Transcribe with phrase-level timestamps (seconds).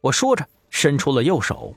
[0.00, 1.74] 我说着，伸出了右手。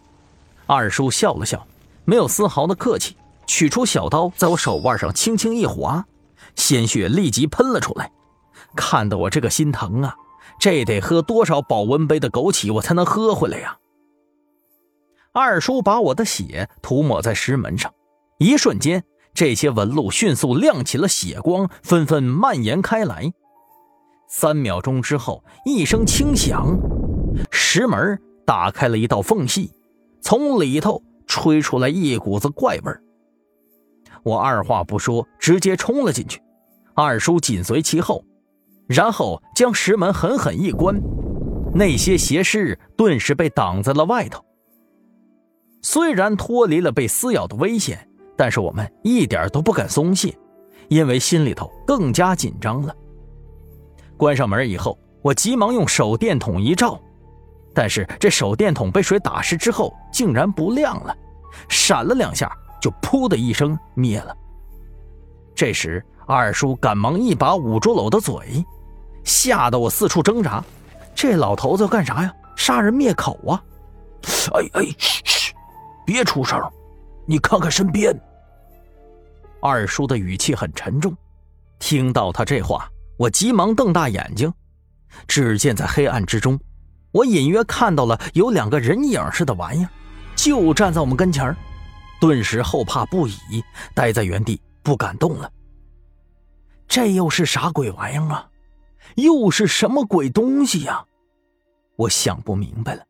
[0.65, 1.65] 二叔笑了笑，
[2.05, 3.15] 没有丝毫的客气，
[3.47, 6.05] 取出小刀，在我手腕上轻轻一划，
[6.55, 8.11] 鲜血立即喷了出来。
[8.75, 10.15] 看得我这个心疼啊！
[10.59, 13.77] 这得喝多少保温杯的枸杞，我才能喝回来呀？
[15.31, 17.93] 二叔把我的血涂抹在石门上，
[18.39, 23.31] 一瞬间，这些纹路迅速亮起了血光，纷纷蔓延开来。
[24.27, 26.77] 三秒钟之后，一声轻响，
[27.51, 29.71] 石门打开了一道缝隙，
[30.21, 32.91] 从里头吹出来一股子怪味。
[34.23, 36.41] 我二话不说，直接冲了进去，
[36.93, 38.23] 二叔紧随其后。
[38.87, 40.99] 然后将石门狠狠一关，
[41.73, 44.43] 那些邪尸顿时被挡在了外头。
[45.83, 50.35] 虽然脱离了被撕咬的危险，但是我们一点都不敢松懈，
[50.87, 52.93] 因为心里头更加紧张了。
[54.17, 56.99] 关上门以后，我急忙用手电筒一照，
[57.73, 61.15] 但是这手电筒被水打湿之后，竟然不亮了，
[61.67, 64.35] 闪了两下就“噗”的一声灭了。
[65.55, 68.65] 这时二叔赶忙一把捂住了我的嘴。
[69.23, 70.63] 吓得我四处挣扎，
[71.13, 72.33] 这老头子要干啥呀？
[72.55, 73.61] 杀人灭口啊！
[74.53, 75.53] 哎哎，嘘嘘，
[76.05, 76.59] 别出声，
[77.25, 78.17] 你看看身边。
[79.61, 81.15] 二叔的语气很沉重。
[81.77, 84.51] 听到他这话，我急忙瞪大眼睛。
[85.27, 86.59] 只见在黑暗之中，
[87.11, 89.89] 我隐约看到了有两个人影似的玩意儿，
[90.35, 91.55] 就站在我们跟前儿。
[92.21, 95.51] 顿时后怕不已，待在原地不敢动了。
[96.87, 98.49] 这又是啥鬼玩意儿啊？
[99.15, 101.05] 又是什么鬼东西呀？
[101.95, 103.03] 我想不明白了。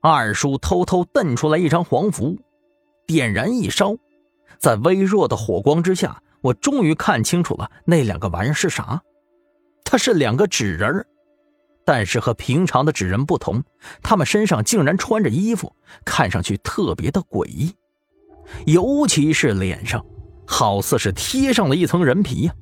[0.00, 2.36] 二叔偷偷瞪出来一张黄符，
[3.06, 3.94] 点燃一烧，
[4.58, 9.02] 在微弱的火光之下，我终于看清楚了那两个玩意儿是啥。
[9.82, 11.06] 它是两个纸人儿
[11.84, 13.62] 但是和平常的纸人不同，
[14.02, 17.74] 他们身上竟然穿着衣服，看上去特别的诡异，
[18.66, 20.04] 尤其是脸上，
[20.46, 22.54] 好似是贴上了一层人皮呀。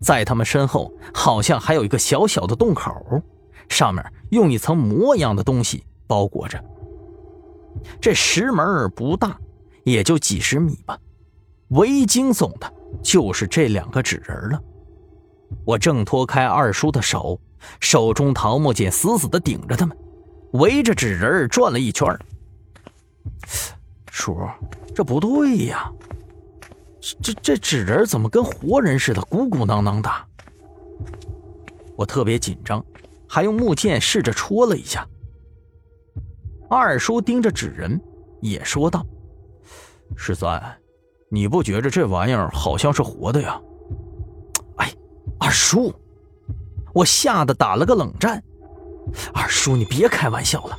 [0.00, 3.22] 在他们身后，好像还有一个小小的洞口，
[3.68, 6.62] 上面用一层膜一样的东西包裹着。
[8.00, 9.38] 这石门不大，
[9.84, 10.98] 也就几十米吧。
[11.68, 14.62] 唯惊悚的就是这两个纸人了。
[15.64, 17.38] 我挣脱开二叔的手，
[17.80, 19.96] 手中桃木剑死死的顶着他们，
[20.52, 22.06] 围着纸人转了一圈。
[24.10, 24.36] 叔，
[24.94, 25.92] 这不对呀。
[27.22, 30.10] 这这纸人怎么跟活人似的，鼓鼓囊囊的？
[31.94, 32.84] 我特别紧张，
[33.28, 35.06] 还用木剑试着戳了一下。
[36.68, 38.00] 二叔盯着纸人，
[38.40, 39.06] 也说道
[40.16, 40.60] ：“十三，
[41.28, 43.60] 你不觉着这玩意儿好像是活的呀？”
[44.78, 44.92] 哎，
[45.38, 45.94] 二叔，
[46.96, 48.42] 我吓得打了个冷战。
[49.34, 50.78] 二叔，你别开玩笑了，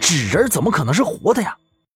[0.00, 1.56] 纸人怎么可能是活的呀？